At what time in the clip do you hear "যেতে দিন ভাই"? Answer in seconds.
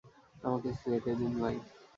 0.83-1.55